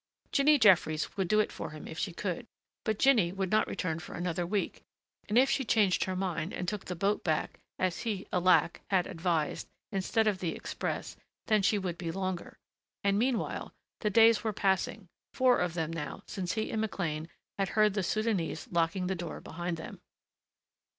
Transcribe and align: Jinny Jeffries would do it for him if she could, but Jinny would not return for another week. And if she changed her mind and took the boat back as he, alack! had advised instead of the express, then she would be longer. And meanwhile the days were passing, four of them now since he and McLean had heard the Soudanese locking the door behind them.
Jinny 0.31 0.57
Jeffries 0.57 1.15
would 1.15 1.27
do 1.27 1.39
it 1.39 1.51
for 1.51 1.69
him 1.69 1.87
if 1.87 1.99
she 1.99 2.11
could, 2.11 2.47
but 2.83 2.97
Jinny 2.97 3.31
would 3.31 3.51
not 3.51 3.67
return 3.67 3.99
for 3.99 4.15
another 4.15 4.47
week. 4.47 4.81
And 5.29 5.37
if 5.37 5.47
she 5.47 5.63
changed 5.63 6.05
her 6.05 6.15
mind 6.15 6.53
and 6.53 6.67
took 6.67 6.85
the 6.85 6.95
boat 6.95 7.23
back 7.23 7.59
as 7.77 7.99
he, 7.99 8.25
alack! 8.33 8.81
had 8.89 9.05
advised 9.05 9.67
instead 9.91 10.25
of 10.25 10.39
the 10.39 10.55
express, 10.55 11.17
then 11.45 11.61
she 11.61 11.77
would 11.77 11.99
be 11.99 12.09
longer. 12.11 12.57
And 13.03 13.19
meanwhile 13.19 13.75
the 13.99 14.09
days 14.09 14.43
were 14.43 14.53
passing, 14.53 15.07
four 15.35 15.59
of 15.59 15.75
them 15.75 15.93
now 15.93 16.23
since 16.25 16.53
he 16.53 16.71
and 16.71 16.81
McLean 16.81 17.29
had 17.59 17.69
heard 17.69 17.93
the 17.93 18.01
Soudanese 18.01 18.69
locking 18.71 19.05
the 19.05 19.13
door 19.13 19.39
behind 19.39 19.77
them. 19.77 20.01